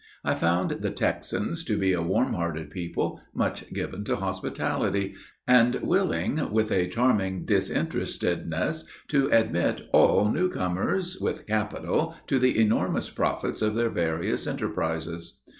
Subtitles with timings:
[0.23, 5.13] I found the Texans to be a warm hearted people, much given to hospitality,
[5.47, 12.59] and willing, with a charming disinterestedness, to admit all new comers, with capital, to the
[12.59, 15.37] enormous profits of their various enterprises.